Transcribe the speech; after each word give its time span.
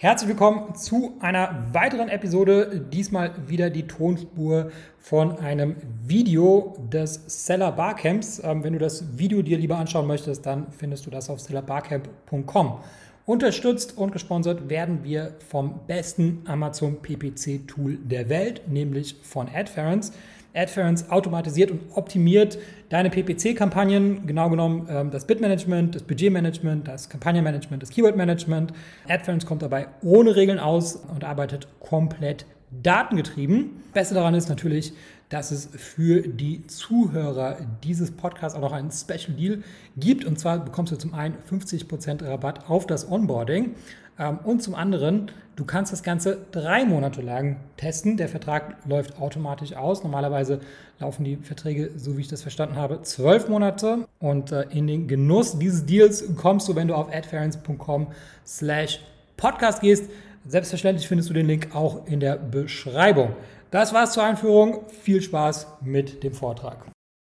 Herzlich 0.00 0.28
willkommen 0.28 0.76
zu 0.76 1.16
einer 1.18 1.66
weiteren 1.72 2.08
Episode. 2.08 2.86
Diesmal 2.92 3.32
wieder 3.48 3.68
die 3.68 3.88
Tonspur 3.88 4.70
von 5.00 5.40
einem 5.40 5.74
Video 6.06 6.76
des 6.92 7.20
Seller 7.26 7.72
Barcamps. 7.72 8.40
Ähm, 8.44 8.62
wenn 8.62 8.74
du 8.74 8.78
das 8.78 9.18
Video 9.18 9.42
dir 9.42 9.58
lieber 9.58 9.76
anschauen 9.76 10.06
möchtest, 10.06 10.46
dann 10.46 10.70
findest 10.70 11.04
du 11.06 11.10
das 11.10 11.28
auf 11.28 11.40
sellerbarcamp.com. 11.40 12.78
Unterstützt 13.26 13.98
und 13.98 14.12
gesponsert 14.12 14.68
werden 14.68 15.02
wir 15.02 15.34
vom 15.48 15.80
besten 15.88 16.42
Amazon 16.46 17.02
PPC 17.02 17.66
Tool 17.66 17.96
der 17.96 18.28
Welt, 18.28 18.68
nämlich 18.68 19.16
von 19.24 19.48
AdFerence. 19.52 20.12
AdFerence 20.54 21.10
automatisiert 21.10 21.70
und 21.70 21.80
optimiert 21.94 22.58
deine 22.88 23.10
PPC-Kampagnen, 23.10 24.26
genau 24.26 24.50
genommen 24.50 24.88
ähm, 24.90 25.10
das 25.10 25.26
Bitmanagement, 25.26 25.94
das 25.94 26.02
Budgetmanagement, 26.02 26.88
das 26.88 27.08
Kampagnenmanagement, 27.08 27.82
das 27.82 27.90
Keywordmanagement. 27.90 28.72
AdFerence 29.08 29.46
kommt 29.46 29.62
dabei 29.62 29.88
ohne 30.02 30.36
Regeln 30.36 30.58
aus 30.58 30.96
und 30.96 31.24
arbeitet 31.24 31.68
komplett 31.80 32.46
datengetrieben. 32.70 33.82
Beste 33.92 34.14
daran 34.14 34.34
ist 34.34 34.48
natürlich, 34.48 34.92
dass 35.28 35.50
es 35.50 35.68
für 35.74 36.22
die 36.22 36.66
Zuhörer 36.66 37.58
dieses 37.84 38.10
Podcasts 38.10 38.56
auch 38.56 38.62
noch 38.62 38.72
einen 38.72 38.90
Special 38.90 39.36
Deal 39.36 39.62
gibt. 39.96 40.24
Und 40.24 40.38
zwar 40.38 40.58
bekommst 40.64 40.92
du 40.92 40.96
zum 40.96 41.14
einen 41.14 41.34
50% 41.50 42.26
Rabatt 42.26 42.68
auf 42.70 42.86
das 42.86 43.10
Onboarding 43.10 43.74
ähm, 44.18 44.38
und 44.44 44.62
zum 44.62 44.74
anderen, 44.74 45.30
du 45.56 45.64
kannst 45.64 45.92
das 45.92 46.02
Ganze 46.02 46.38
drei 46.50 46.84
Monate 46.84 47.22
lang 47.22 47.56
testen. 47.76 48.16
Der 48.16 48.28
Vertrag 48.28 48.76
läuft 48.86 49.20
automatisch 49.20 49.74
aus. 49.74 50.02
Normalerweise 50.02 50.60
laufen 50.98 51.24
die 51.24 51.36
Verträge, 51.36 51.90
so 51.96 52.16
wie 52.16 52.22
ich 52.22 52.28
das 52.28 52.42
verstanden 52.42 52.76
habe, 52.76 53.02
zwölf 53.02 53.48
Monate. 53.48 54.08
Und 54.18 54.52
äh, 54.52 54.62
in 54.70 54.86
den 54.86 55.08
Genuss 55.08 55.58
dieses 55.58 55.86
Deals 55.86 56.24
kommst 56.36 56.68
du, 56.68 56.74
wenn 56.74 56.88
du 56.88 56.94
auf 56.94 57.12
adference.com 57.12 58.08
slash 58.46 59.00
podcast 59.36 59.80
gehst. 59.80 60.10
Selbstverständlich 60.48 61.06
findest 61.06 61.28
du 61.28 61.34
den 61.34 61.46
Link 61.46 61.74
auch 61.74 62.06
in 62.06 62.20
der 62.20 62.38
Beschreibung. 62.38 63.36
Das 63.70 63.92
war's 63.92 64.14
zur 64.14 64.22
Einführung. 64.22 64.88
Viel 64.88 65.20
Spaß 65.20 65.66
mit 65.82 66.24
dem 66.24 66.32
Vortrag. 66.32 66.86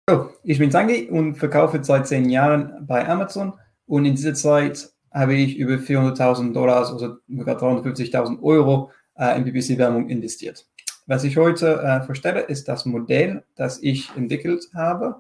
Hallo, 0.08 0.30
ich 0.44 0.60
bin 0.60 0.70
Sangi 0.70 1.10
und 1.10 1.34
verkaufe 1.34 1.84
seit 1.84 2.08
zehn 2.08 2.30
Jahren 2.30 2.86
bei 2.86 3.08
Amazon. 3.10 3.54
Und 3.88 4.06
in 4.06 4.14
dieser 4.14 4.36
Zeit 4.36 4.92
habe 5.12 5.34
ich 5.34 5.58
über 5.58 5.74
400.000 5.74 6.54
Dollar, 6.54 6.78
also 6.78 7.00
sogar 7.00 7.58
350.000 7.58 8.44
Euro 8.44 8.92
äh, 9.16 9.36
in 9.36 9.44
PPC-Werbung 9.44 10.08
investiert. 10.08 10.68
Was 11.08 11.24
ich 11.24 11.36
heute 11.36 11.82
äh, 11.82 12.06
vorstelle, 12.06 12.42
ist 12.42 12.68
das 12.68 12.86
Modell, 12.86 13.44
das 13.56 13.82
ich 13.82 14.16
entwickelt 14.16 14.70
habe, 14.76 15.20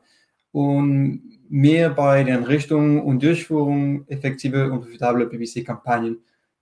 um 0.51 1.23
mir 1.49 1.89
bei 1.89 2.23
den 2.23 2.43
Richtungen 2.43 3.01
und 3.01 3.23
Durchführung 3.23 4.07
effektive 4.09 4.71
und 4.71 4.81
profitable 4.81 5.25
PPC-Kampagnen 5.25 6.19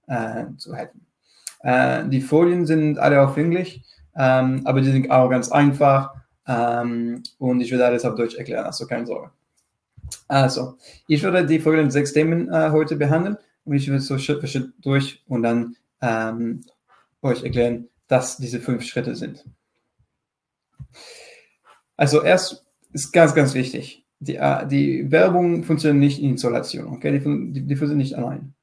äh, 0.08 0.46
zu 0.56 0.74
helfen. 0.74 1.07
Äh, 1.62 2.08
die 2.08 2.22
Folien 2.22 2.66
sind 2.66 3.00
alle 3.00 3.22
auf 3.22 3.38
Englisch, 3.38 3.82
ähm, 4.16 4.62
aber 4.66 4.82
die 4.82 4.92
sind 4.92 5.10
auch 5.12 5.30
ganz 5.30 5.52
einfach 5.52 6.14
ähm, 6.48 7.24
und 7.38 7.62
ich 7.62 7.72
werde 7.72 7.86
alles 7.86 8.06
auf 8.06 8.16
Deutsch 8.16 8.36
erklären, 8.36 8.66
also 8.66 8.86
keine 8.88 9.06
Sorge. 9.06 9.32
Also, 10.28 10.78
ich 11.08 11.24
werde 11.24 11.46
die 11.46 11.60
folgenden 11.60 11.92
sechs 11.92 12.14
Themen 12.14 12.50
äh, 12.52 12.70
heute 12.72 12.96
behandeln 12.96 13.38
und 13.66 13.76
ich 13.76 13.88
werde 13.88 14.02
so 14.02 14.18
Schritt 14.18 14.40
für 14.40 14.48
Schritt 14.48 14.74
durch 14.82 15.24
und 15.28 15.44
dann 15.44 15.76
ähm, 16.02 16.62
euch 17.22 17.44
erklären, 17.44 17.90
dass 18.08 18.38
diese 18.38 18.60
fünf 18.60 18.84
Schritte 18.84 19.16
sind. 19.16 19.44
Also 21.98 22.22
erst 22.24 22.66
ist 22.94 23.12
ganz, 23.12 23.34
ganz 23.34 23.54
wichtig, 23.54 24.06
die, 24.20 24.36
äh, 24.36 24.68
die 24.68 25.12
Werbung 25.12 25.64
funktioniert 25.64 26.00
nicht 26.00 26.22
in 26.22 26.36
Isolation, 26.36 26.88
okay? 26.88 27.12
Die, 27.12 27.54
die, 27.54 27.62
die 27.66 27.76
funktioniert 27.76 28.10
nicht 28.10 28.18
allein. 28.18 28.54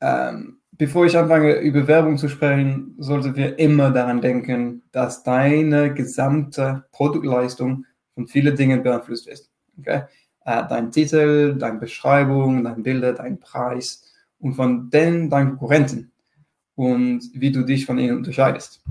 Ähm, 0.00 0.57
bevor 0.78 1.04
ich 1.06 1.18
anfange, 1.18 1.56
über 1.56 1.86
Werbung 1.86 2.16
zu 2.16 2.28
sprechen, 2.28 2.94
sollten 2.98 3.36
wir 3.36 3.58
immer 3.58 3.90
daran 3.90 4.20
denken, 4.20 4.82
dass 4.92 5.22
deine 5.22 5.92
gesamte 5.92 6.84
Produktleistung 6.92 7.84
von 8.14 8.26
vielen 8.26 8.56
Dingen 8.56 8.82
beeinflusst 8.82 9.28
ist. 9.28 9.50
Okay? 9.78 10.02
äh, 10.48 10.66
dein 10.66 10.90
Titel, 10.90 11.56
deine 11.58 11.78
Beschreibung, 11.78 12.64
deine 12.64 12.82
Bilder, 12.82 13.12
dein 13.12 13.38
Preis 13.38 14.02
und 14.38 14.54
von 14.54 14.88
denen 14.88 15.28
deinen 15.28 15.50
Konkurrenten 15.50 16.10
und 16.74 17.22
wie 17.34 17.52
du 17.52 17.64
dich 17.64 17.84
von 17.84 17.98
ihnen 17.98 18.16
unterscheidest. 18.16 18.82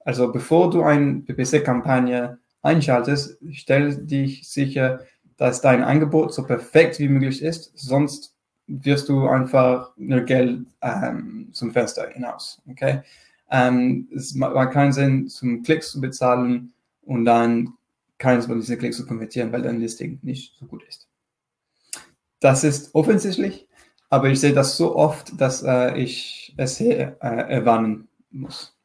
Also 0.00 0.32
bevor 0.32 0.70
du 0.70 0.82
eine 0.82 1.20
PPC-Kampagne 1.20 2.38
einschaltest, 2.62 3.38
stell 3.52 4.06
dich 4.06 4.48
sicher, 4.48 5.00
dass 5.36 5.60
dein 5.60 5.84
Angebot 5.84 6.34
so 6.34 6.44
perfekt 6.44 6.98
wie 6.98 7.08
möglich 7.08 7.42
ist, 7.42 7.70
sonst 7.76 8.34
wirst 8.66 9.08
du 9.08 9.28
einfach 9.28 9.92
nur 9.96 10.20
Geld 10.22 10.66
ähm, 10.80 11.48
zum 11.52 11.72
Fenster 11.72 12.08
hinaus. 12.08 12.62
Okay? 12.68 13.02
Ähm, 13.50 14.08
es 14.14 14.34
macht 14.34 14.72
keinen 14.72 14.92
Sinn, 14.92 15.28
zum 15.28 15.62
Klicks 15.62 15.92
zu 15.92 16.00
bezahlen 16.00 16.72
und 17.02 17.24
dann 17.24 17.74
keines 18.18 18.46
von 18.46 18.58
diesen 18.58 18.78
Klicks 18.78 18.96
zu 18.96 19.06
konvertieren, 19.06 19.52
weil 19.52 19.62
dein 19.62 19.80
Listing 19.80 20.18
nicht 20.22 20.56
so 20.58 20.66
gut 20.66 20.82
ist. 20.84 21.08
Das 22.40 22.64
ist 22.64 22.94
offensichtlich, 22.94 23.68
aber 24.10 24.28
ich 24.28 24.40
sehe 24.40 24.52
das 24.52 24.76
so 24.76 24.96
oft, 24.96 25.40
dass 25.40 25.62
äh, 25.62 25.96
ich 25.96 26.54
es 26.56 26.76
hier 26.76 27.16
äh, 27.20 27.52
erwarnen 27.52 28.08
muss. 28.30 28.76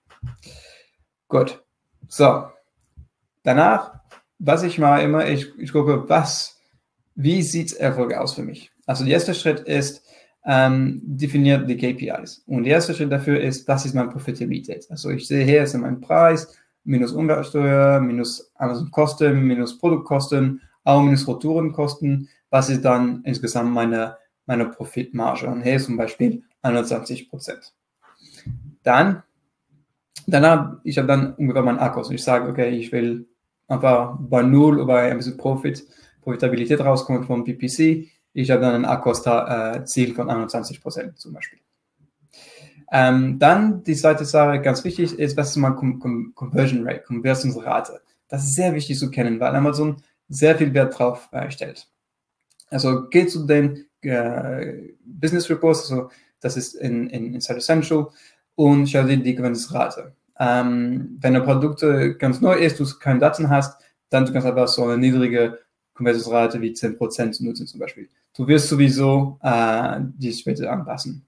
Gut. 1.27 1.63
So. 2.07 2.49
Danach, 3.43 4.01
was 4.37 4.63
ich 4.63 4.77
mache 4.77 5.01
immer, 5.01 5.27
ich, 5.27 5.57
ich 5.57 5.71
gucke, 5.71 6.07
was, 6.07 6.59
wie 7.15 7.41
sieht 7.41 7.73
Erfolg 7.73 8.13
aus 8.13 8.35
für 8.35 8.43
mich? 8.43 8.70
Also 8.85 9.03
der 9.03 9.13
erste 9.13 9.33
Schritt 9.33 9.61
ist, 9.61 10.03
ähm, 10.45 11.01
definiert 11.03 11.69
die 11.69 11.77
KPIs. 11.77 12.43
Und 12.47 12.63
der 12.63 12.73
erste 12.73 12.93
Schritt 12.93 13.11
dafür 13.11 13.39
ist, 13.39 13.67
was 13.67 13.85
ist 13.85 13.93
meine 13.93 14.09
Profitabilität? 14.09 14.87
Also 14.89 15.09
ich 15.09 15.27
sehe 15.27 15.45
hier 15.45 15.63
ist 15.63 15.75
mein 15.75 16.01
Preis, 16.01 16.55
minus 16.83 17.11
Umsatzsteuer, 17.11 17.99
minus 17.99 18.51
Amazon-Kosten, 18.55 19.43
minus 19.43 19.77
Produktkosten, 19.77 20.61
auch 20.83 21.01
minus 21.01 21.27
Retourenkosten. 21.27 22.27
Was 22.49 22.69
ist 22.69 22.83
dann 22.83 23.21
insgesamt 23.23 23.71
meine, 23.71 24.17
meine 24.45 24.65
Profitmarge? 24.65 25.47
Und 25.47 25.61
hier 25.61 25.79
zum 25.79 25.97
Beispiel 25.97 26.43
21 26.63 27.29
Prozent. 27.29 27.73
Dann, 28.83 29.23
danach, 30.25 30.77
ich 30.83 30.97
habe 30.97 31.07
dann 31.07 31.35
ungefähr 31.35 31.61
meinen 31.61 31.79
Akkus. 31.79 32.09
Ich 32.09 32.23
sage, 32.23 32.49
okay, 32.49 32.69
ich 32.69 32.91
will 32.91 33.27
einfach 33.67 34.17
bei 34.19 34.41
Null 34.41 34.79
oder 34.79 34.95
ein 34.97 35.17
bisschen 35.17 35.37
Profit, 35.37 35.85
Profitabilität 36.21 36.79
rauskommen 36.81 37.23
vom 37.23 37.43
PPC. 37.43 38.09
Ich 38.33 38.49
habe 38.51 38.61
dann 38.61 38.75
ein 38.75 38.85
Akkosta-Ziel 38.85 40.13
von 40.15 40.29
21 40.29 40.81
Prozent 40.81 41.19
zum 41.19 41.33
Beispiel. 41.33 41.59
Ähm, 42.91 43.39
dann 43.39 43.83
die 43.83 43.95
zweite 43.95 44.25
Sache, 44.25 44.61
ganz 44.61 44.83
wichtig, 44.83 45.17
ist, 45.17 45.37
was 45.37 45.51
ist 45.51 45.57
mal 45.57 45.71
Conversion 45.71 46.85
Rate, 46.85 47.03
Konversionsrate. 47.03 48.01
Das 48.27 48.43
ist 48.43 48.55
sehr 48.55 48.73
wichtig 48.73 48.99
zu 48.99 49.09
kennen, 49.09 49.39
weil 49.39 49.55
Amazon 49.55 50.03
sehr 50.27 50.57
viel 50.57 50.73
Wert 50.73 50.97
drauf 50.97 51.29
äh, 51.31 51.49
stellt. 51.51 51.87
Also 52.69 53.07
geht 53.09 53.31
zu 53.31 53.45
den 53.45 53.85
äh, 54.01 54.93
Business 55.05 55.49
Reports, 55.49 55.89
also 55.89 56.09
das 56.41 56.57
ist 56.57 56.75
in, 56.75 57.09
in 57.09 57.33
Inside 57.33 57.57
Essential, 57.57 58.07
und 58.55 58.87
schau 58.87 59.03
dir 59.03 59.17
die 59.17 59.35
Konversionsrate. 59.35 60.13
Ähm, 60.39 61.17
wenn 61.19 61.35
ein 61.35 61.43
Produkt 61.43 61.85
ganz 62.19 62.41
neu 62.41 62.55
ist, 62.55 62.79
du 62.79 62.85
keine 62.99 63.19
Daten 63.19 63.49
hast, 63.49 63.81
dann 64.09 64.25
du 64.25 64.33
kannst 64.33 64.47
einfach 64.47 64.67
so 64.67 64.83
eine 64.83 64.97
niedrige 64.97 65.59
Konversionsrate 65.93 66.61
wie 66.61 66.71
10% 66.71 67.43
nutzen 67.43 67.67
zum 67.67 67.79
Beispiel. 67.79 68.09
Du 68.35 68.47
wirst 68.47 68.69
sowieso 68.69 69.39
äh, 69.41 69.99
die 70.17 70.31
später 70.33 70.71
anpassen. 70.71 71.25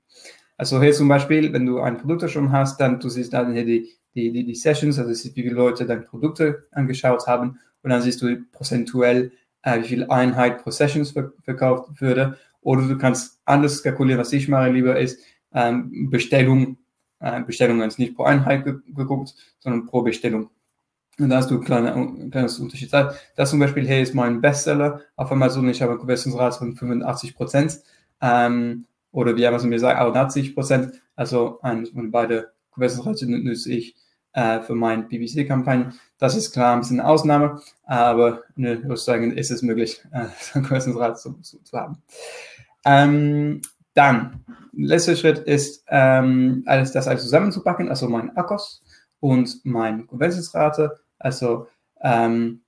Also 0.57 0.81
hier 0.81 0.93
zum 0.93 1.07
Beispiel, 1.07 1.51
wenn 1.51 1.65
du 1.65 1.79
ein 1.79 1.97
Produkt 1.97 2.29
schon 2.29 2.51
hast, 2.51 2.79
dann 2.79 2.99
du 2.99 3.09
siehst 3.09 3.33
dann 3.33 3.53
hier 3.53 3.65
die, 3.65 3.89
die, 4.15 4.31
die, 4.31 4.45
die 4.45 4.55
Sessions, 4.55 4.99
also 4.99 5.11
wie 5.35 5.41
viele 5.41 5.55
Leute 5.55 5.85
deine 5.85 6.01
Produkte 6.01 6.67
angeschaut 6.71 7.27
haben 7.27 7.59
und 7.81 7.89
dann 7.89 8.01
siehst 8.01 8.21
du 8.21 8.43
prozentuell, 8.51 9.31
äh, 9.63 9.79
wie 9.81 9.87
viel 9.87 10.05
Einheit 10.09 10.63
pro 10.63 10.71
Sessions 10.71 11.11
ver 11.11 11.33
verkauft 11.43 11.99
würde. 11.99 12.37
Oder 12.61 12.87
du 12.87 12.97
kannst 12.97 13.41
anders 13.45 13.83
kalkulieren, 13.83 14.21
was 14.21 14.31
ich 14.31 14.47
mache 14.47 14.71
lieber 14.71 14.97
ist, 14.97 15.19
ähm, 15.53 16.09
Bestellung, 16.09 16.77
äh, 17.19 17.41
Bestellungen 17.43 17.87
ist 17.87 17.99
nicht 17.99 18.15
pro 18.15 18.23
Einheit 18.23 18.63
ge 18.63 18.75
geguckt, 18.95 19.35
sondern 19.59 19.85
pro 19.87 20.01
Bestellung. 20.01 20.49
Und 21.19 21.29
da 21.29 21.37
hast 21.37 21.51
du 21.51 21.55
ein 21.55 21.63
kleine, 21.63 22.29
kleines 22.31 22.59
Unterschied. 22.59 22.91
Das 22.91 23.49
zum 23.49 23.59
Beispiel 23.59 23.85
hier 23.85 24.01
ist 24.01 24.15
mein 24.15 24.41
Bestseller 24.41 25.01
auf 25.15 25.31
Amazon. 25.31 25.69
Ich 25.69 25.81
habe 25.81 25.91
eine 25.91 25.99
Konversionsrate 25.99 26.57
von 26.57 26.75
85 26.75 27.35
Prozent. 27.35 27.81
Ähm, 28.21 28.85
oder 29.11 29.35
wie 29.35 29.45
Amazon 29.45 29.69
mir 29.69 29.79
sagt, 29.79 29.99
80 29.99 30.55
Prozent. 30.55 31.01
Also 31.15 31.59
ein 31.61 31.85
von 31.85 32.09
beide 32.09 32.51
Konversionsrate 32.71 33.27
nutze 33.29 33.71
ich 33.71 33.95
äh, 34.33 34.61
für 34.61 34.73
meine 34.73 35.03
PPC-Kampagnen. 35.03 35.93
Das 36.17 36.35
ist 36.35 36.51
klar 36.51 36.73
ein 36.73 36.79
bisschen 36.79 36.99
eine 36.99 37.09
Ausnahme, 37.09 37.61
aber 37.83 38.41
ne, 38.55 38.81
sozusagen 38.81 39.31
ist 39.31 39.51
es 39.51 39.61
möglich, 39.61 40.03
äh, 40.11 40.25
Konversionsrate 40.53 41.19
zu, 41.19 41.33
zu, 41.41 41.61
zu 41.63 41.77
haben. 41.77 42.01
Ähm, 42.85 43.61
dann, 43.93 44.43
letzter 44.71 45.15
Schritt 45.15 45.37
ist, 45.39 45.85
ähm, 45.87 46.63
alles 46.65 46.91
das 46.91 47.07
alles 47.07 47.21
zusammenzupacken, 47.21 47.89
also 47.89 48.09
mein 48.09 48.35
Akkus 48.35 48.81
und 49.19 49.63
meine 49.63 50.05
Konversionsrate, 50.05 50.99
also 51.23 51.67
ähm, 52.01 52.61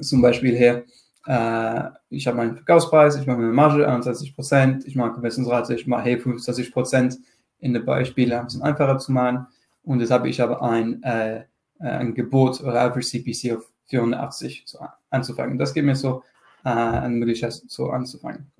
zum 0.00 0.22
Beispiel 0.22 0.56
hier 0.56 0.84
äh, 1.26 1.90
ich 2.10 2.26
habe 2.26 2.36
meinen 2.36 2.56
Verkaufspreis, 2.56 3.16
ich 3.16 3.26
mache 3.26 3.38
meine 3.38 3.52
Marge 3.52 3.86
21 3.86 4.34
Prozent, 4.34 4.86
ich 4.86 4.96
mache 4.96 5.12
Konversionsrate, 5.12 5.74
ich 5.74 5.86
mache 5.86 6.02
hey 6.02 6.18
25 6.18 6.72
Prozent 6.72 7.18
in 7.60 7.72
den 7.72 7.84
Beispielen 7.84 8.32
ein 8.32 8.44
bisschen 8.46 8.62
einfacher 8.62 8.98
zu 8.98 9.12
machen. 9.12 9.46
Und 9.84 10.00
jetzt 10.00 10.10
habe 10.10 10.28
ich 10.28 10.42
aber 10.42 10.62
ein, 10.62 11.02
äh, 11.02 11.44
ein 11.78 12.14
Gebot 12.14 12.60
oder 12.60 12.80
Average 12.80 13.08
CPC 13.08 13.56
auf 13.56 13.70
480 13.86 14.64
so 14.66 14.78
anzufangen. 15.10 15.58
Das 15.58 15.74
gibt 15.74 15.86
mir 15.86 15.96
so 15.96 16.22
äh, 16.64 16.70
eine 16.70 17.14
Möglichkeit, 17.14 17.52
so 17.52 17.90
anzufangen. 17.90 18.50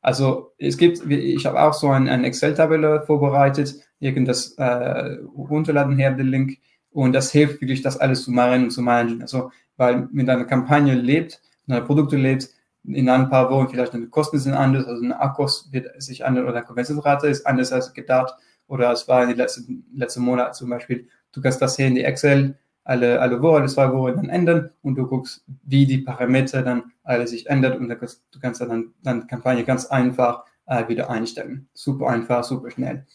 Also 0.00 0.52
es 0.58 0.76
gibt, 0.76 1.08
ich 1.08 1.46
habe 1.46 1.62
auch 1.62 1.74
so 1.74 1.88
ein, 1.90 2.08
ein 2.08 2.24
Excel-Tabelle 2.24 3.02
vorbereitet. 3.06 3.76
Ihr 4.00 4.12
könnt 4.12 4.26
das 4.26 4.52
äh, 4.54 5.18
runterladen, 5.36 5.96
her 5.96 6.12
den 6.12 6.26
Link. 6.26 6.58
Und 6.92 7.12
das 7.12 7.32
hilft 7.32 7.60
wirklich, 7.60 7.82
das 7.82 7.98
alles 7.98 8.24
zu 8.24 8.30
machen 8.30 8.64
und 8.64 8.70
zu 8.70 8.82
managen. 8.82 9.22
Also, 9.22 9.50
weil 9.76 10.08
mit 10.12 10.28
einer 10.28 10.44
Kampagne 10.44 10.94
lebt, 10.94 11.40
mit 11.66 11.76
einer 11.76 11.86
Produkte 11.86 12.16
lebt, 12.16 12.50
in 12.84 13.08
ein 13.08 13.30
paar 13.30 13.50
Wochen 13.50 13.68
vielleicht 13.68 13.94
die 13.94 14.08
Kosten 14.08 14.38
sind 14.38 14.54
anders, 14.54 14.86
also 14.86 15.02
eine 15.04 15.20
Akkus 15.20 15.68
wird 15.70 16.02
sich 16.02 16.24
anders 16.24 16.44
oder 16.44 16.56
eine 16.56 16.66
Konversionsrate 16.66 17.28
ist 17.28 17.46
anders 17.46 17.72
als 17.72 17.94
gedacht 17.94 18.34
oder 18.66 18.90
es 18.92 19.06
war 19.06 19.22
in 19.22 19.28
den 19.28 19.38
letzten, 19.38 19.84
letzten 19.94 20.22
Monaten 20.22 20.54
zum 20.54 20.70
Beispiel. 20.70 21.08
Du 21.32 21.40
kannst 21.40 21.62
das 21.62 21.76
hier 21.76 21.86
in 21.86 21.94
die 21.94 22.04
Excel 22.04 22.58
alle, 22.84 23.20
alle 23.20 23.40
Woche, 23.40 23.58
alle 23.58 23.68
zwei 23.68 23.92
Wochen 23.92 24.16
dann 24.16 24.28
ändern 24.28 24.70
und 24.82 24.96
du 24.96 25.06
guckst, 25.06 25.44
wie 25.64 25.86
die 25.86 25.98
Parameter 25.98 26.62
dann 26.62 26.92
alle 27.04 27.26
sich 27.26 27.46
ändern 27.46 27.78
und 27.78 27.88
kannst, 27.98 28.24
du 28.32 28.40
kannst 28.40 28.60
dann, 28.60 28.92
die 29.04 29.26
Kampagne 29.28 29.64
ganz 29.64 29.86
einfach 29.86 30.44
äh, 30.66 30.88
wieder 30.88 31.08
einstellen. 31.08 31.68
Super 31.74 32.08
einfach, 32.08 32.42
super 32.42 32.70
schnell. 32.70 33.06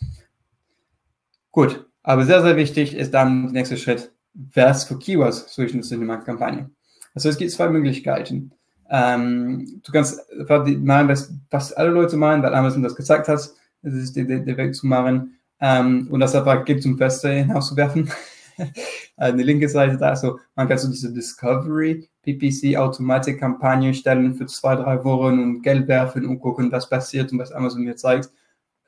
Gut, 1.51 1.85
aber 2.07 2.23
sehr, 2.23 2.41
sehr 2.41 2.55
wichtig 2.55 2.95
ist 2.95 3.13
dann 3.13 3.43
der 3.43 3.51
nächste 3.51 3.75
Schritt, 3.75 4.13
was 4.33 4.85
für 4.85 4.97
Keywords 4.97 5.53
soll 5.53 5.65
ich 5.65 5.91
in 5.91 6.05
meiner 6.05 6.23
Kampagne. 6.23 6.69
Also 7.13 7.27
es 7.27 7.37
gibt 7.37 7.51
zwei 7.51 7.67
Möglichkeiten. 7.67 8.53
Ähm, 8.89 9.81
du 9.83 9.91
kannst 9.91 10.21
machen, 10.47 11.09
was, 11.09 11.33
was 11.49 11.73
alle 11.73 11.89
Leute 11.89 12.15
machen, 12.15 12.41
weil 12.43 12.55
Amazon 12.55 12.81
das 12.81 12.95
gezeigt 12.95 13.27
hat, 13.27 13.49
das 13.81 13.93
ist 13.93 14.15
der, 14.15 14.23
der 14.23 14.55
Weg 14.55 14.73
zu 14.73 14.87
machen 14.87 15.37
ähm, 15.59 16.07
und 16.09 16.21
das 16.21 16.33
einfach 16.33 16.63
gibt 16.63 16.81
zum 16.81 16.97
Feste 16.97 17.29
hinauszuwerfen. 17.29 18.09
eine 19.17 19.43
linke 19.43 19.67
Seite 19.67 19.97
da, 19.97 20.15
so 20.15 20.39
man 20.55 20.69
kann 20.69 20.77
so 20.77 20.89
diese 20.89 21.11
Discovery 21.11 22.07
PPC 22.21 22.77
Automatic 22.77 23.37
Kampagne 23.37 23.93
stellen 23.93 24.33
für 24.33 24.45
zwei, 24.45 24.77
drei 24.77 25.03
Wochen 25.03 25.39
und 25.39 25.61
Geld 25.61 25.89
werfen 25.89 26.25
und 26.25 26.39
gucken, 26.39 26.71
was 26.71 26.89
passiert 26.89 27.33
und 27.33 27.39
was 27.39 27.51
Amazon 27.51 27.83
mir 27.83 27.97
zeigt. 27.97 28.31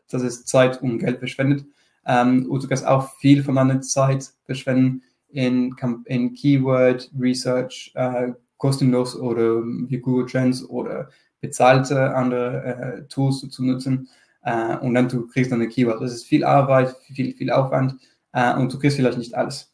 Das 0.10 0.21
ist 0.21 0.48
Zeit 0.48 0.81
und 0.81 1.00
Geld 1.00 1.19
verschwendet. 1.19 1.66
Ähm, 2.09 2.50
und 2.50 2.63
du 2.63 2.67
kannst 2.67 2.88
auch 2.88 3.15
viel 3.17 3.44
von 3.44 3.56
deiner 3.56 3.81
Zeit 3.81 4.31
verschwenden 4.45 5.03
in, 5.27 5.75
in 6.06 6.33
Keyword 6.33 7.11
Research, 7.17 7.91
äh, 7.94 8.29
kostenlos 8.57 9.15
oder 9.15 9.61
wie 9.63 10.00
Google 10.00 10.25
Trends 10.25 10.67
oder 10.67 11.09
bezahlte 11.39 12.15
andere 12.15 12.63
äh, 12.65 13.07
Tools 13.07 13.47
zu 13.47 13.63
nutzen. 13.63 14.09
Äh, 14.41 14.77
und 14.77 14.95
dann 14.95 15.07
du 15.07 15.27
kriegst 15.27 15.51
dann 15.51 15.61
eine 15.61 15.69
Keyword. 15.69 16.01
Das 16.01 16.11
ist 16.11 16.25
viel 16.25 16.44
Arbeit, 16.44 16.95
viel, 17.13 17.35
viel 17.35 17.51
Aufwand 17.51 17.95
äh, 18.33 18.56
und 18.56 18.73
du 18.73 18.79
kriegst 18.79 18.97
vielleicht 18.97 19.19
nicht 19.19 19.35
alles. 19.35 19.71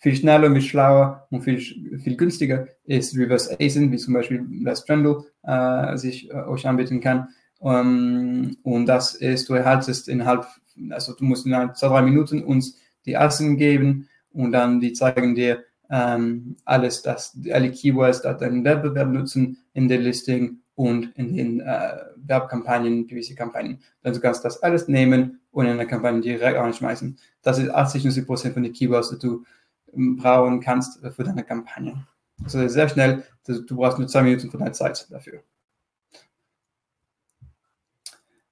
Viel 0.00 0.16
schneller, 0.16 0.52
viel 0.52 0.60
schlauer 0.60 1.26
und 1.30 1.44
viel, 1.44 1.58
viel 1.58 2.16
günstiger 2.18 2.66
ist 2.84 3.16
Reverse 3.16 3.56
ASIN, 3.58 3.90
wie 3.90 3.96
zum 3.96 4.12
Beispiel 4.12 4.44
das 4.62 4.84
Trendle 4.84 5.24
äh, 5.44 5.96
sich 5.96 6.30
äh, 6.30 6.34
euch 6.34 6.66
anbieten 6.66 7.00
kann. 7.00 7.28
Um, 7.58 7.70
ähm, 7.72 8.56
und 8.62 8.84
das 8.84 9.14
ist, 9.14 9.48
du 9.48 9.54
erhaltest 9.54 10.08
innerhalb, 10.08 10.46
also 10.90 11.14
du 11.14 11.24
musst 11.24 11.46
in 11.46 11.52
zwei, 11.74 11.88
drei 11.88 12.02
Minuten 12.02 12.42
uns 12.42 12.78
die 13.06 13.16
ASIN 13.16 13.56
geben 13.56 14.08
und 14.32 14.52
dann 14.52 14.80
die 14.80 14.92
zeigen 14.92 15.34
dir 15.34 15.64
ähm, 15.90 16.56
alles, 16.64 17.02
das, 17.02 17.36
alle 17.52 17.70
Keywords, 17.70 18.22
die 18.22 18.34
deinen 18.38 18.64
Wettbewerb 18.64 19.08
nutzen 19.08 19.58
in 19.74 19.88
der 19.88 19.98
Listing 19.98 20.58
und 20.74 21.16
in 21.16 21.34
den 21.34 21.60
äh, 21.60 21.96
Werbkampagnen, 22.16 23.06
PPC-Kampagnen. 23.06 23.80
Also 24.02 24.18
du 24.18 24.22
kannst 24.22 24.44
das 24.44 24.62
alles 24.62 24.88
nehmen 24.88 25.40
und 25.50 25.66
in 25.66 25.72
eine 25.72 25.86
Kampagne 25.86 26.20
direkt 26.20 26.58
anschmeißen. 26.58 27.18
Das 27.42 27.58
ist 27.58 27.70
80, 27.70 28.04
90 28.04 28.26
Prozent 28.26 28.54
von 28.54 28.62
den 28.62 28.72
Keywords, 28.72 29.10
die 29.10 29.18
du 29.18 29.44
ähm, 29.92 30.16
brauchen 30.16 30.60
kannst 30.60 31.00
für 31.14 31.22
deine 31.22 31.44
Kampagne. 31.44 32.06
Also 32.42 32.66
sehr 32.66 32.88
schnell, 32.88 33.24
du 33.46 33.76
brauchst 33.76 33.98
nur 33.98 34.08
zwei 34.08 34.22
Minuten 34.22 34.50
von 34.50 34.60
deiner 34.60 34.72
Zeit 34.72 35.06
dafür. 35.10 35.42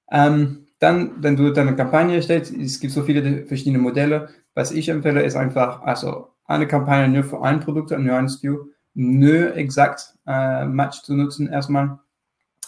Ähm, 0.09 0.67
dann, 0.83 1.23
wenn 1.23 1.37
du 1.37 1.51
deine 1.51 1.75
Kampagne 1.77 2.17
erstellst, 2.17 2.53
es 2.53 2.79
gibt 2.81 2.91
so 2.91 3.03
viele 3.03 3.45
verschiedene 3.45 3.79
Modelle. 3.79 4.27
Was 4.53 4.71
ich 4.73 4.89
empfehle, 4.89 5.23
ist 5.23 5.37
einfach, 5.37 5.81
also 5.83 6.27
eine 6.45 6.67
Kampagne 6.67 7.07
nur 7.07 7.23
für 7.23 7.41
ein 7.41 7.61
Produkt, 7.61 7.91
nur 7.91 8.17
ein 8.17 8.27
SKU, 8.27 8.65
nur 8.93 9.55
exakt 9.55 10.13
äh, 10.27 10.65
Match 10.65 11.01
zu 11.01 11.15
nutzen 11.15 11.47
erstmal. 11.47 11.99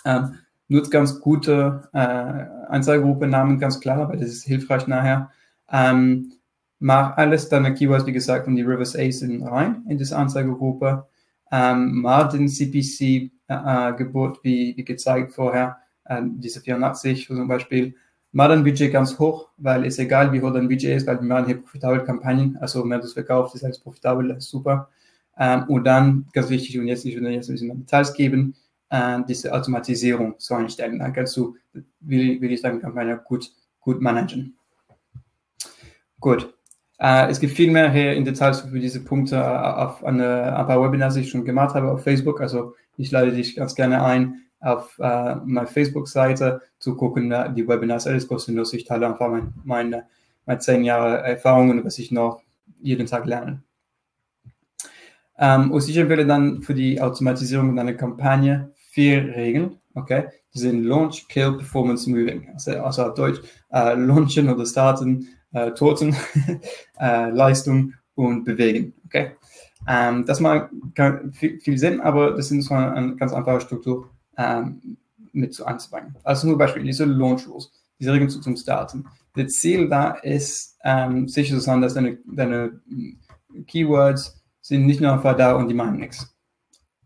Ähm, 0.06 0.36
nutzt 0.70 0.92
ganz 0.92 1.20
gute 1.20 1.90
äh, 1.94 2.70
Anzeigegruppe, 2.70 3.28
Namen 3.28 3.60
ganz 3.60 3.82
klar, 3.82 4.08
weil 4.08 4.18
das 4.18 4.30
ist 4.30 4.46
hilfreich 4.46 4.88
nachher. 4.88 5.30
Ähm, 5.70 6.32
mach 6.80 7.18
alles 7.18 7.50
deine 7.50 7.74
Keywords, 7.74 8.06
wie 8.06 8.14
gesagt, 8.14 8.46
von 8.46 8.56
die 8.56 8.62
Rivers 8.64 8.96
ASIN 8.96 9.44
rein 9.44 9.84
in 9.90 9.98
diese 9.98 10.16
Anzeigegruppe. 10.16 11.06
Ähm, 11.52 12.02
mach 12.02 12.30
den 12.30 12.48
CPC-Gebot, 12.48 14.38
äh, 14.38 14.44
wie, 14.44 14.78
wie 14.78 14.86
gezeigt 14.86 15.34
vorher, 15.34 15.80
äh, 16.06 16.22
diese 16.24 16.62
84 16.62 17.28
zum 17.28 17.50
Beispiel. 17.50 17.96
Mach 18.38 18.50
dein 18.50 18.66
Budget 18.66 18.92
ganz 18.92 19.18
hoch, 19.18 19.48
weil 19.56 19.86
es 19.86 19.98
egal, 19.98 20.34
wie 20.34 20.42
hoch 20.42 20.52
dein 20.52 20.68
Budget 20.68 20.98
ist, 20.98 21.08
weil 21.08 21.22
wir 21.22 21.26
machen 21.26 21.46
hier 21.46 21.62
profitable 21.62 22.04
Kampagnen, 22.04 22.58
also 22.58 22.84
mehr 22.84 23.00
du 23.00 23.06
es 23.06 23.14
verkaufst, 23.14 23.56
ist 23.56 23.64
alles 23.64 23.80
profitabel, 23.80 24.36
super. 24.42 24.90
Ähm, 25.38 25.64
und 25.70 25.86
dann, 25.86 26.28
ganz 26.34 26.50
wichtig, 26.50 26.78
und 26.78 26.86
jetzt, 26.86 27.06
ich 27.06 27.16
würde 27.16 27.30
jetzt 27.30 27.48
ein 27.48 27.54
bisschen 27.54 27.80
Details 27.80 28.14
geben, 28.14 28.54
äh, 28.90 29.20
diese 29.26 29.54
Automatisierung 29.54 30.38
zu 30.38 30.54
einstellen. 30.54 31.00
Dann 31.00 31.14
kannst 31.14 31.38
du, 31.38 31.56
will, 32.02 32.42
will 32.42 32.52
ich 32.52 32.60
sagen, 32.60 32.82
Kampagne 32.82 33.18
gut, 33.24 33.54
gut 33.80 34.02
managen. 34.02 34.58
Gut. 36.20 36.54
Äh, 37.00 37.30
es 37.30 37.40
gibt 37.40 37.54
viel 37.54 37.72
mehr 37.72 37.90
hier 37.90 38.16
in 38.16 38.26
Details 38.26 38.60
für 38.60 38.80
diese 38.82 39.02
Punkte 39.02 39.42
auf 39.78 40.04
eine, 40.04 40.58
ein 40.58 40.68
paar 40.68 40.84
Webinars, 40.84 41.14
die 41.14 41.22
ich 41.22 41.30
schon 41.30 41.46
gemacht 41.46 41.74
habe 41.74 41.90
auf 41.90 42.04
Facebook. 42.04 42.42
Also 42.42 42.76
ich 42.98 43.12
lade 43.12 43.32
dich 43.32 43.56
ganz 43.56 43.76
gerne 43.76 44.04
ein, 44.04 44.42
auf 44.66 44.98
äh, 45.00 45.36
meine 45.46 45.68
Facebook-Seite 45.68 46.62
zu 46.80 46.96
gucken, 46.96 47.32
äh, 47.32 47.54
die 47.54 47.68
Webinars, 47.68 48.08
alles 48.08 48.28
kostenlos. 48.28 48.74
Ich 48.74 48.86
teile 48.86 49.08
einfach 49.08 49.30
mein, 49.30 49.54
meine, 49.64 50.06
meine 50.46 50.60
zehn 50.60 50.84
Jahre 50.84 51.20
Erfahrungen, 51.20 51.86
was 51.86 52.00
ich 52.00 52.12
noch 52.12 52.42
jeden 52.82 53.06
Tag 53.06 53.26
lerne. 53.26 53.62
Ähm, 55.38 55.72
und 55.72 55.88
ich 55.88 55.98
empfehle 55.98 56.26
dann 56.26 56.62
für 56.64 56.74
die 56.74 57.00
Automatisierung 57.00 57.78
einer 57.78 57.94
Kampagne 57.94 58.74
vier 58.90 59.36
Regeln, 59.36 59.78
okay? 59.94 60.30
Die 60.54 60.60
sind 60.60 60.84
Launch, 60.84 61.28
Kill, 61.28 61.58
Performance, 61.58 62.10
Moving. 62.10 62.50
Also, 62.54 62.72
also 62.82 63.04
auf 63.04 63.14
Deutsch, 63.14 63.42
äh, 63.72 63.94
launchen 63.94 64.50
oder 64.50 64.66
starten, 64.66 65.28
äh, 65.54 65.72
toten, 65.72 66.16
äh, 67.00 67.30
Leistung 67.30 67.94
und 68.16 68.46
bewegen, 68.46 68.94
okay? 69.06 69.32
Ähm, 69.88 70.26
das 70.26 70.40
macht 70.40 70.70
viel, 71.34 71.60
viel, 71.60 71.78
Sinn, 71.78 72.02
aber 72.02 72.32
das 72.32 72.50
ist 72.50 72.66
so 72.66 72.74
eine, 72.74 72.94
eine 72.94 73.16
ganz 73.18 73.32
einfache 73.34 73.62
Struktur 73.62 74.10
ähm, 74.38 74.98
mit 75.32 75.54
zu 75.54 75.66
anzufangen. 75.66 76.16
Also 76.24 76.48
zum 76.48 76.58
Beispiel 76.58 76.84
diese 76.84 77.06
Launch 77.06 77.48
Rules, 77.48 77.72
diese 78.00 78.14
Regeln 78.14 78.30
zu, 78.30 78.40
zum 78.42 78.56
Starten. 78.56 79.06
Das 79.36 79.54
Ziel 79.54 79.90
da 79.90 80.12
ist, 80.12 80.78
ähm, 80.84 81.28
sicher 81.28 81.56
zu 81.56 81.62
sein, 81.62 81.82
dass 81.82 81.94
deine, 81.94 82.18
deine 82.26 82.80
Keywords 83.68 84.42
sind 84.62 84.86
nicht 84.86 85.02
nur 85.02 85.12
einfach 85.12 85.36
da 85.36 85.54
und 85.56 85.68
die 85.68 85.74
machen 85.74 86.00
nichts. 86.00 86.34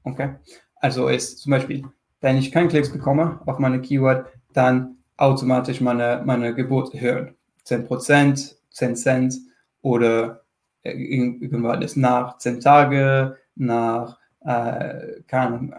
Okay? 0.04 0.36
Also 0.76 1.08
ist 1.08 1.40
zum 1.40 1.52
Beispiel, 1.52 1.86
wenn 2.22 2.38
ich 2.38 2.52
keinen 2.52 2.70
Klicks 2.70 2.92
bekomme 2.92 3.42
auf 3.46 3.60
meine 3.60 3.82
Keyword, 3.82 4.28
dann 4.54 4.98
automatisch 5.18 5.82
meine, 5.82 6.22
meine 6.26 6.54
Gebot 6.54 6.94
erhöhen. 6.94 7.36
10%, 7.66 8.56
10 8.72 8.96
Cent 8.96 9.36
oder 9.82 10.44
äh, 10.84 10.92
irgendwann 10.92 11.82
ist 11.82 11.98
nach 11.98 12.38
10 12.38 12.62
Tage, 12.62 13.38
nach, 13.56 14.18
äh, 14.42 15.22
kann, 15.28 15.74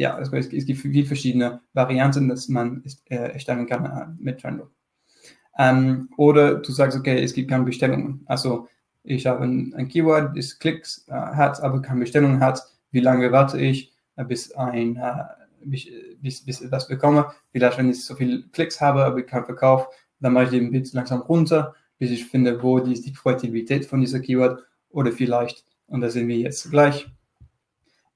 ja, 0.00 0.18
es, 0.18 0.32
es, 0.32 0.64
gibt 0.64 0.80
viele 0.80 1.04
verschiedene 1.04 1.60
Varianten, 1.74 2.28
dass 2.28 2.48
man 2.48 2.82
äh, 3.10 3.32
erstellen 3.32 3.66
kann 3.66 3.84
äh, 3.84 4.06
mit 4.18 4.40
Trello. 4.40 4.70
Ähm, 5.58 6.08
oder 6.16 6.54
du 6.54 6.72
sagst, 6.72 6.96
okay, 6.96 7.22
es 7.22 7.34
gibt 7.34 7.50
keine 7.50 7.64
Bestellungen. 7.64 8.22
Also 8.24 8.66
ich 9.02 9.26
habe 9.26 9.44
ein, 9.44 9.74
ein 9.74 9.88
Keyword, 9.88 10.34
das 10.36 10.58
Klicks 10.58 11.06
äh, 11.08 11.12
hat, 11.12 11.62
aber 11.62 11.82
keine 11.82 12.00
Bestellung 12.00 12.40
hat. 12.40 12.62
Wie 12.90 13.00
lange 13.00 13.30
warte 13.30 13.60
ich? 13.60 13.92
Äh, 14.16 14.24
bis 14.24 14.52
ein 14.52 14.96
äh, 14.96 15.24
bis, 15.62 15.86
bis 16.46 16.62
ich 16.62 16.70
das 16.70 16.88
bekomme. 16.88 17.26
Vielleicht, 17.52 17.76
wenn 17.76 17.90
ich 17.90 18.02
so 18.02 18.14
viele 18.14 18.42
Klicks 18.52 18.80
habe, 18.80 19.04
aber 19.04 19.20
keinen 19.22 19.44
Verkauf, 19.44 19.86
dann 20.18 20.32
mache 20.32 20.44
ich 20.44 20.50
den 20.50 20.70
Bit 20.70 20.94
langsam 20.94 21.20
runter, 21.20 21.74
bis 21.98 22.10
ich 22.10 22.24
finde, 22.24 22.62
wo 22.62 22.80
die, 22.80 22.98
die 22.98 23.12
Kreativität 23.12 23.84
von 23.84 24.00
dieser 24.00 24.20
Keyword 24.20 24.62
oder 24.88 25.12
vielleicht, 25.12 25.66
und 25.88 26.00
das 26.00 26.14
sehen 26.14 26.28
wir 26.28 26.38
jetzt 26.38 26.70
gleich, 26.70 27.06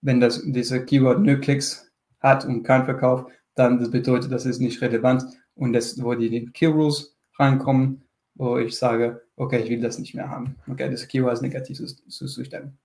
wenn 0.04 0.20
das, 0.20 0.42
dieser 0.44 0.80
Keyword 0.80 1.20
nur 1.20 1.36
Klicks 1.36 1.90
hat 2.20 2.44
und 2.44 2.62
keinen 2.62 2.84
Verkauf, 2.84 3.26
dann 3.54 3.78
das 3.78 3.90
bedeutet, 3.90 4.30
das 4.30 4.44
ist 4.46 4.60
nicht 4.60 4.80
relevant 4.82 5.24
und 5.54 5.72
das, 5.72 6.00
wo 6.02 6.14
die, 6.14 6.28
die 6.28 6.46
Key 6.46 6.66
Rules 6.66 7.16
reinkommen, 7.38 8.02
wo 8.34 8.58
ich 8.58 8.76
sage, 8.76 9.22
okay, 9.36 9.62
ich 9.62 9.70
will 9.70 9.80
das 9.80 9.98
nicht 9.98 10.14
mehr 10.14 10.28
haben. 10.28 10.56
Okay, 10.70 10.90
das 10.90 11.08
Keyword 11.08 11.32
ist 11.32 11.42
negativ 11.42 11.78
zu, 11.78 11.86
zu, 12.26 12.44
stellen. 12.44 12.76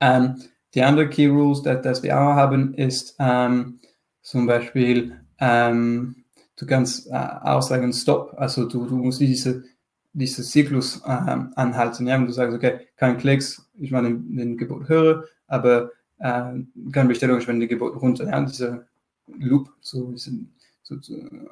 Ähm, 0.00 0.36
die 0.74 0.82
andere 0.82 1.08
Key 1.08 1.26
Rules, 1.26 1.62
das, 1.62 1.80
das 1.82 2.02
wir 2.02 2.18
auch 2.18 2.34
haben, 2.34 2.74
ist 2.74 3.16
ähm, 3.18 3.80
zum 4.20 4.46
Beispiel, 4.46 5.18
ähm, 5.38 6.24
du 6.56 6.66
kannst 6.66 7.06
äh, 7.08 7.14
auch 7.14 7.62
sagen 7.62 7.92
Stop. 7.94 8.34
Also 8.36 8.68
du, 8.68 8.84
du 8.84 8.96
musst 8.96 9.20
diese, 9.20 9.64
diese 10.12 10.42
Zyklus 10.42 11.00
äh, 11.04 11.36
anhalten. 11.54 12.06
Ja? 12.06 12.14
Wenn 12.14 12.26
du 12.26 12.32
sagst, 12.32 12.54
okay, 12.54 12.80
kein 12.96 13.16
Klicks, 13.16 13.70
ich 13.78 13.90
meine 13.90 14.10
den 14.10 14.58
Gebot 14.58 14.88
höre, 14.88 15.24
aber 15.46 15.90
äh, 16.18 16.52
keine 16.92 17.08
Bestellung, 17.08 17.38
ich 17.38 17.48
wende 17.48 17.66
Gebot 17.66 18.00
runter. 18.00 18.26
Ja? 18.26 18.40
Diese 18.42 18.86
Loop 19.26 19.70
zu, 19.80 20.14
zu, 20.14 20.48
zu, 20.82 21.00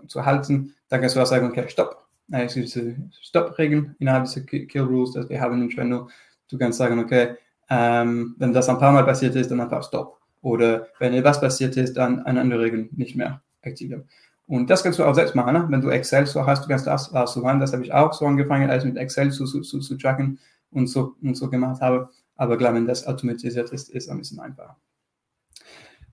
zu 0.06 0.25
halten, 0.25 0.75
dann 0.88 1.00
kannst 1.00 1.16
du 1.16 1.20
auch 1.20 1.26
sagen, 1.26 1.49
okay, 1.49 1.68
Stopp. 1.68 1.99
Es 2.30 2.54
gibt 2.54 2.66
diese 2.66 2.96
Stopp-Regeln 3.20 3.94
innerhalb 3.99 4.25
dieser 4.25 4.42
Kill 4.42 4.82
Rules, 4.82 5.12
dass 5.12 5.28
wir 5.28 5.40
haben 5.40 5.61
in 5.61 5.68
Trello. 5.68 6.08
Du 6.49 6.56
kannst 6.56 6.78
sagen, 6.78 6.99
okay, 6.99 7.34
ähm, 7.68 8.34
wenn 8.38 8.52
das 8.52 8.68
ein 8.68 8.78
paar 8.78 8.92
Mal 8.92 9.04
passiert 9.04 9.34
ist, 9.37 9.50
dann 9.50 9.61
einfach 9.61 9.82
Stopp. 9.82 10.18
Oder 10.40 10.88
wenn 10.99 11.14
etwas 11.14 11.40
passiert 11.40 11.76
ist, 11.76 11.94
dann 11.94 12.25
eine 12.25 12.40
andere 12.40 12.61
Regel 12.62 12.88
nicht 12.92 13.16
mehr 13.16 13.42
aktivieren. 13.62 14.08
Und 14.46 14.68
das 14.68 14.82
kannst 14.82 14.99
du 14.99 15.04
auch 15.04 15.14
selbst 15.14 15.34
machen. 15.34 15.54
Ne? 15.54 15.66
Wenn 15.68 15.80
du 15.80 15.88
Excel 15.88 16.26
so 16.26 16.44
hast, 16.44 16.64
du 16.64 16.68
kannst 16.68 16.87
das 16.87 17.14
auch 17.14 17.28
so 17.28 17.40
machen. 17.40 17.61
Das 17.61 17.72
habe 17.72 17.82
ich 17.84 17.92
auch 17.92 18.12
so 18.12 18.26
angefangen, 18.26 18.70
als 18.70 18.84
mit 18.84 18.96
Excel 18.96 19.30
zu, 19.30 19.44
zu, 19.44 19.61
zu, 19.61 19.78
zu 19.78 19.96
tracken 19.96 20.38
und 20.70 20.88
so, 20.88 21.14
und 21.22 21.37
so 21.37 21.49
gemacht 21.49 21.80
habe. 21.80 22.11
Aber 22.42 22.56
klar, 22.56 22.75
wenn 22.75 22.88
das 22.88 23.06
automatisiert 23.06 23.70
ist, 23.70 23.88
ist 23.88 23.94
es 23.94 24.08
ein 24.08 24.18
bisschen 24.18 24.40
einfacher. 24.40 24.76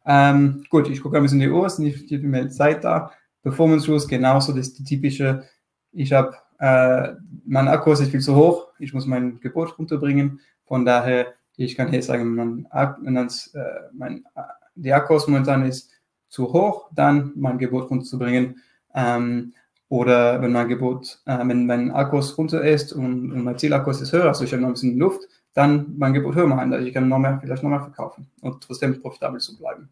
Ähm, 0.06 0.64
gut, 0.70 0.88
ich 0.88 1.02
gucke 1.02 1.18
ein 1.18 1.24
bisschen 1.24 1.40
die 1.40 1.50
Uhr, 1.50 1.66
es 1.66 1.80
ist 1.80 1.80
nicht 1.80 2.24
mehr 2.24 2.48
Zeit 2.50 2.84
da. 2.84 3.12
Performance-Rules 3.42 4.08
genauso, 4.08 4.52
das 4.54 4.68
ist 4.68 4.78
die 4.78 4.84
typische, 4.84 5.44
ich 5.92 6.14
habe, 6.14 6.36
äh, 6.60 7.16
mein 7.48 7.68
Akku 7.68 7.94
ist 7.94 8.04
viel 8.04 8.20
zu 8.20 8.36
hoch, 8.36 8.68
ich 8.78 8.94
muss 8.94 9.08
mein 9.08 9.40
Gebot 9.40 9.76
runterbringen. 9.80 10.40
Von 10.66 10.86
daher, 10.86 11.34
ich 11.58 11.76
kann 11.76 11.90
hier 11.90 12.04
sagen, 12.04 12.36
mein, 12.36 12.68
wenn 13.02 13.18
äh, 13.18 13.28
mein, 13.94 14.24
äh, 14.36 14.42
die 14.76 14.94
Akkus 14.94 15.28
momentan 15.28 15.66
ist 15.66 15.90
zu 16.28 16.54
hoch, 16.54 16.92
dann 16.94 17.32
mein 17.38 17.58
Gebot 17.58 17.90
runterzubringen. 17.90 18.62
Ähm, 18.94 19.54
oder 19.88 20.40
wenn 20.44 20.52
mein 20.52 20.68
Gebot, 20.68 21.24
äh, 21.26 21.40
wenn 21.40 21.66
mein 21.66 21.90
Akkus 21.90 22.38
runter 22.38 22.62
ist 22.62 22.94
und, 22.94 23.32
und 23.32 23.44
mein 23.44 23.58
Zielakkus 23.58 24.00
ist 24.02 24.14
höher, 24.14 24.26
also 24.26 24.44
ich 24.44 24.52
habe 24.52 24.62
noch 24.62 24.70
ein 24.70 24.74
bisschen 24.74 25.00
Luft, 25.00 25.28
dann 25.54 25.96
mein 25.98 26.14
Gebot 26.14 26.36
höher 26.36 26.48
machen. 26.48 26.74
Also 26.74 26.86
ich 26.86 26.94
kann 26.94 27.08
noch 27.08 27.20
mehr, 27.20 27.40
vielleicht 27.42 27.64
noch 27.64 27.70
mehr 27.70 27.82
verkaufen 27.82 28.30
und 28.42 28.62
trotzdem 28.64 29.02
profitabel 29.02 29.40
zu 29.40 29.58
bleiben. 29.58 29.90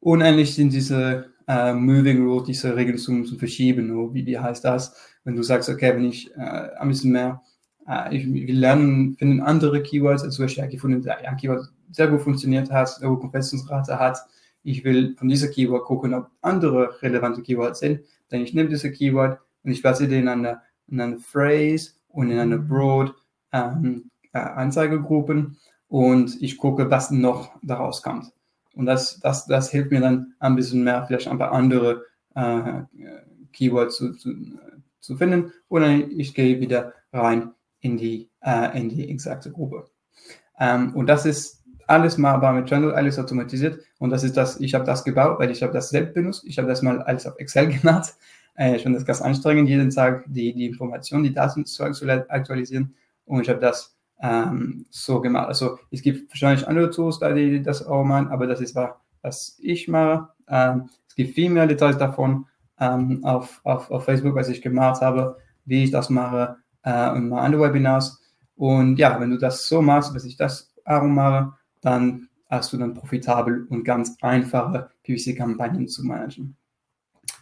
Unendlich 0.00 0.54
sind 0.54 0.72
diese 0.72 1.26
äh, 1.46 1.72
Moving 1.72 2.26
Rule, 2.26 2.44
diese 2.44 2.74
Regeln 2.74 2.98
zum, 2.98 3.24
zum 3.24 3.38
Verschieben. 3.38 4.14
Wie, 4.14 4.26
wie 4.26 4.38
heißt 4.38 4.64
das? 4.64 4.96
Wenn 5.24 5.36
du 5.36 5.42
sagst, 5.42 5.68
okay, 5.68 5.94
wenn 5.94 6.04
ich 6.04 6.34
äh, 6.34 6.40
ein 6.40 6.88
bisschen 6.88 7.12
mehr, 7.12 7.40
äh, 7.86 8.16
ich 8.16 8.26
will 8.26 8.58
lernen, 8.58 9.16
finden 9.16 9.40
andere 9.40 9.82
Keywords, 9.82 10.24
also 10.24 10.44
habe 10.44 10.68
gefunden, 10.68 11.08
ein 11.08 11.36
Keyword 11.36 11.68
sehr 11.92 12.08
gut 12.08 12.22
funktioniert 12.22 12.70
hat, 12.70 12.96
eine 13.00 13.10
hohe 13.10 13.18
Konversionsrate 13.18 13.98
hat. 13.98 14.18
Ich 14.64 14.84
will 14.84 15.14
von 15.16 15.28
dieser 15.28 15.48
Keyword 15.48 15.84
gucken, 15.84 16.14
ob 16.14 16.30
andere 16.40 17.00
relevante 17.02 17.42
Keywords 17.42 17.80
sind. 17.80 18.00
Dann 18.28 18.40
ich 18.40 18.54
nehme 18.54 18.68
diese 18.68 18.90
Keyword 18.90 19.38
und 19.62 19.70
ich 19.70 19.82
platziere 19.82 20.10
den 20.10 20.22
in 20.22 20.28
einer, 20.28 20.62
in 20.88 21.00
einer 21.00 21.18
Phrase 21.18 21.90
und 22.08 22.30
in 22.30 22.38
einer 22.38 22.58
Broad 22.58 23.14
ähm, 23.52 24.10
äh, 24.32 24.38
Anzeigegruppen 24.38 25.58
und 25.88 26.40
ich 26.40 26.56
gucke, 26.56 26.90
was 26.90 27.10
noch 27.10 27.52
daraus 27.62 28.02
kommt. 28.02 28.32
Und 28.74 28.86
das, 28.86 29.20
das, 29.20 29.46
das 29.46 29.70
hilft 29.70 29.90
mir 29.90 30.00
dann 30.00 30.34
ein 30.38 30.56
bisschen 30.56 30.82
mehr, 30.84 31.04
vielleicht 31.06 31.28
ein 31.28 31.38
paar 31.38 31.52
andere 31.52 32.04
äh, 32.34 32.82
Keywords 33.52 33.96
zu, 33.96 34.12
zu, 34.14 34.34
zu 35.00 35.16
finden. 35.16 35.52
Dann 35.68 36.10
ich 36.10 36.34
gehe 36.34 36.60
wieder 36.60 36.94
rein 37.12 37.52
in 37.80 37.96
die, 37.96 38.30
äh, 38.40 38.78
in 38.78 38.88
die 38.88 39.10
exakte 39.10 39.50
Gruppe. 39.50 39.84
Ähm, 40.58 40.94
und 40.94 41.06
das 41.06 41.26
ist 41.26 41.62
alles 41.86 42.16
machbar 42.16 42.52
mit 42.54 42.68
Trello, 42.68 42.90
alles 42.90 43.18
automatisiert. 43.18 43.80
Und 43.98 44.10
das 44.10 44.24
ist 44.24 44.36
das, 44.36 44.60
ich 44.60 44.74
habe 44.74 44.84
das 44.84 45.04
gebaut, 45.04 45.38
weil 45.38 45.50
ich 45.50 45.62
habe 45.62 45.72
das 45.72 45.90
selbst 45.90 46.14
benutzt. 46.14 46.44
Ich 46.46 46.58
habe 46.58 46.68
das 46.68 46.82
mal 46.82 47.02
alles 47.02 47.26
auf 47.26 47.38
Excel 47.38 47.68
gemacht. 47.80 48.14
Äh, 48.56 48.76
ich 48.76 48.82
finde 48.82 48.98
das 48.98 49.06
ganz 49.06 49.20
anstrengend, 49.20 49.68
jeden 49.68 49.90
Tag 49.90 50.24
die, 50.26 50.54
die 50.54 50.66
Informationen, 50.66 51.24
die 51.24 51.34
Daten 51.34 51.66
zu 51.66 51.84
aktualisieren. 51.84 52.94
Und 53.24 53.42
ich 53.42 53.48
habe 53.48 53.60
das 53.60 53.96
ähm, 54.20 54.86
so 54.90 55.20
gemacht. 55.20 55.48
Also 55.48 55.78
es 55.90 56.02
gibt 56.02 56.30
wahrscheinlich 56.30 56.66
andere 56.66 56.90
Tools, 56.90 57.18
die 57.18 57.62
das 57.62 57.84
auch 57.86 58.04
machen, 58.04 58.28
aber 58.28 58.46
das 58.46 58.60
ist 58.60 58.76
was 59.22 59.58
ich 59.60 59.88
mache. 59.88 60.28
Ähm, 60.48 60.90
es 61.08 61.14
gibt 61.14 61.34
viel 61.34 61.50
mehr 61.50 61.66
Details 61.66 61.98
davon 61.98 62.46
ähm, 62.80 63.24
auf, 63.24 63.60
auf, 63.64 63.90
auf 63.90 64.04
Facebook, 64.04 64.34
was 64.34 64.48
ich 64.48 64.62
gemacht 64.62 65.00
habe, 65.00 65.36
wie 65.64 65.84
ich 65.84 65.90
das 65.90 66.10
mache 66.10 66.56
äh, 66.82 67.10
und 67.10 67.28
mal 67.28 67.42
andere 67.42 67.62
Webinars. 67.62 68.20
Und 68.56 68.96
ja, 68.96 69.18
wenn 69.20 69.30
du 69.30 69.38
das 69.38 69.66
so 69.66 69.82
machst, 69.82 70.14
dass 70.14 70.24
ich 70.24 70.36
das 70.36 70.72
auch 70.84 71.02
mache, 71.02 71.52
dann 71.80 72.28
hast 72.48 72.72
du 72.72 72.76
dann 72.76 72.94
profitabel 72.94 73.66
und 73.70 73.84
ganz 73.84 74.16
einfache 74.20 74.90
PPC-Kampagnen 75.04 75.88
zu 75.88 76.04
managen. 76.04 76.56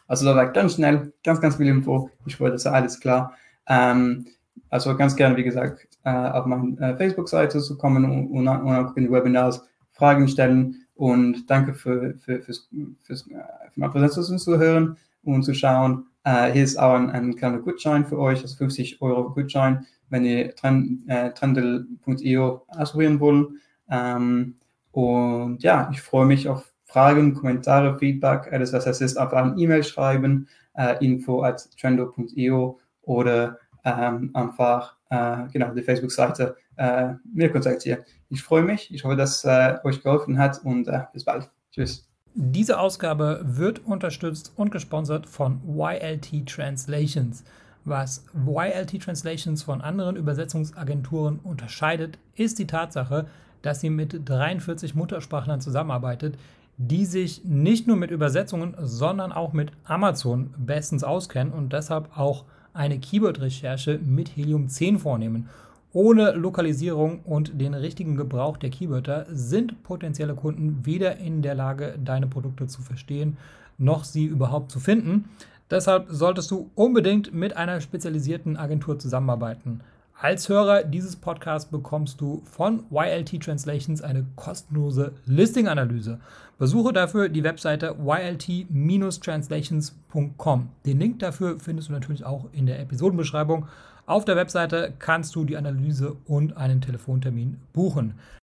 Also 0.07 0.25
da 0.25 0.37
war 0.37 0.51
ganz 0.53 0.75
schnell, 0.75 1.13
ganz, 1.25 1.41
ganz 1.41 1.57
viel 1.57 1.67
Info. 1.67 2.11
Ich 2.27 2.39
wollte 2.41 2.55
das 2.55 2.67
alles 2.67 3.01
klar. 3.01 3.35
Ähm, 3.67 4.27
also 4.69 4.97
ganz 4.97 5.17
gerne, 5.17 5.37
wie 5.37 5.43
gesagt, 5.43 5.89
äh, 6.05 6.11
auf 6.11 6.47
meine 6.47 6.79
äh, 6.81 6.97
Facebook-Seite 6.97 7.61
zu 7.61 7.77
kommen 7.77 8.05
und, 8.05 8.31
und, 8.31 8.49
auch 8.49 8.97
in 8.97 9.05
die 9.05 9.11
Webinars 9.11 9.67
Fragen 9.93 10.29
stellen. 10.29 10.87
Und 10.95 11.49
danke 11.49 11.75
für, 11.75 12.15
für, 12.19 12.41
fürs, 12.41 12.69
fürs, 13.03 13.27
äh, 13.29 13.71
für 13.73 13.81
meine 13.81 13.93
Präsentation 13.93 14.39
zu 14.39 14.59
hören 14.59 14.97
und 15.25 15.43
zu 15.43 15.55
schauen. 15.55 16.07
Äh, 16.25 16.53
hier 16.53 16.65
ist 16.65 16.79
auch 16.79 16.95
ein, 16.95 17.11
ein 17.11 17.35
kleiner 17.37 17.59
Gutschein 17.59 18.05
für 18.05 18.19
euch, 18.19 18.43
also 18.43 18.57
50 18.57 19.01
Euro 19.01 19.31
Gutschein, 19.31 19.87
wenn 20.11 20.25
ihr 20.25 20.55
trend, 20.55 21.09
äh, 21.09 21.31
trendel.io 21.33 22.63
ausprobieren 22.69 23.21
wollt. 23.21 23.49
Ähm, 23.91 24.57
und 24.93 25.63
ja, 25.63 25.89
ich 25.93 26.01
freue 26.03 26.27
mich 26.27 26.49
auf 26.49 26.73
Fragen, 26.85 27.35
Kommentare, 27.35 27.99
Feedback, 27.99 28.53
alles 28.53 28.73
was 28.73 28.87
es 28.87 29.01
ist, 29.01 29.17
einfach 29.17 29.39
eine 29.39 29.57
E-Mail 29.57 29.85
schreiben, 29.85 30.49
äh, 30.75 31.05
info 31.05 31.43
at 31.43 31.69
trendo.io 31.79 32.79
oder 33.03 33.59
ähm, 33.85 34.31
einfach 34.35 34.97
äh, 35.11 35.49
genau 35.53 35.73
die 35.73 35.83
Facebook-Seite 35.83 36.57
äh, 36.77 37.15
mir 37.33 37.51
kontaktieren. 37.51 38.05
Ich 38.29 38.43
freue 38.43 38.63
mich. 38.63 38.93
Ich 38.93 39.05
hoffe, 39.05 39.17
dass 39.17 39.45
äh, 39.45 39.79
euch 39.85 40.03
geholfen 40.03 40.39
hat 40.39 40.61
und 40.65 40.89
äh, 40.89 41.03
bis 41.13 41.25
bald. 41.25 41.49
Tschüss. 41.73 42.09
Diese 42.35 42.79
Ausgabe 42.79 43.41
wird 43.45 43.85
unterstützt 43.85 44.53
und 44.57 44.71
gesponsert 44.71 45.27
von 45.27 45.61
YLT 45.67 46.47
Translations. 46.47 47.45
Was 47.85 48.25
YLT 48.35 49.03
Translations 49.03 49.63
von 49.63 49.81
anderen 49.81 50.17
Übersetzungsagenturen 50.17 51.41
unterscheidet, 51.41 52.19
ist 52.37 52.59
die 52.59 52.67
Tatsache, 52.67 53.27
dass 53.63 53.81
sie 53.81 53.91
mit 53.91 54.29
43 54.29 54.95
Muttersprachlern 54.95 55.61
zusammenarbeitet, 55.61 56.39
die 56.77 57.05
sich 57.05 57.45
nicht 57.45 57.87
nur 57.87 57.97
mit 57.97 58.11
Übersetzungen, 58.11 58.75
sondern 58.79 59.33
auch 59.33 59.53
mit 59.53 59.73
Amazon 59.85 60.55
bestens 60.57 61.05
auskennen 61.05 61.53
und 61.53 61.73
deshalb 61.73 62.17
auch 62.17 62.45
eine 62.73 62.99
Keyword-Recherche 62.99 63.99
mit 63.99 64.37
Helium 64.37 64.69
10 64.69 64.99
vornehmen. 64.99 65.49
Ohne 65.93 66.33
Lokalisierung 66.33 67.21
und 67.25 67.61
den 67.61 67.75
richtigen 67.75 68.17
Gebrauch 68.17 68.57
der 68.57 68.71
Keywörter 68.71 69.27
sind 69.31 69.83
potenzielle 69.83 70.35
Kunden 70.35 70.87
weder 70.87 71.17
in 71.17 71.43
der 71.43 71.57
Lage, 71.57 71.99
deine 72.03 72.29
Produkte 72.29 72.69
zu 72.69 72.81
verstehen, 72.81 73.37
noch 73.77 74.05
sie 74.05 74.25
überhaupt 74.25 74.71
zu 74.71 74.79
finden. 74.79 75.29
Deshalb 75.71 76.07
solltest 76.09 76.51
du 76.51 76.71
unbedingt 76.75 77.35
mit 77.35 77.57
einer 77.57 77.81
spezialisierten 77.81 78.57
Agentur 78.57 78.99
zusammenarbeiten. 78.99 79.81
Als 80.23 80.51
Hörer 80.51 80.85
dieses 80.85 81.17
Podcasts 81.17 81.71
bekommst 81.71 82.21
du 82.21 82.43
von 82.45 82.85
YLT 82.91 83.43
Translations 83.43 84.03
eine 84.03 84.27
kostenlose 84.37 85.15
Listing-Analyse. 85.25 86.21
Besuche 86.59 86.93
dafür 86.93 87.31
die 87.31 87.43
Webseite 87.43 87.97
ylt-translations.com. 87.99 90.69
Den 90.85 90.99
Link 90.99 91.21
dafür 91.21 91.59
findest 91.59 91.89
du 91.89 91.95
natürlich 91.95 92.27
auch 92.27 92.51
in 92.53 92.67
der 92.67 92.81
Episodenbeschreibung. 92.81 93.67
Auf 94.05 94.27
der 94.27 94.37
Webseite 94.37 94.93
kannst 94.99 95.35
du 95.37 95.45
die 95.45 95.57
Analyse 95.57 96.19
und 96.27 96.55
einen 96.55 96.83
Telefontermin 96.83 97.57
buchen. 97.73 98.13